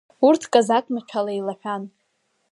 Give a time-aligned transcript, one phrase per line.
[0.27, 1.83] Урҭ казак маҭәала еилаҳәан.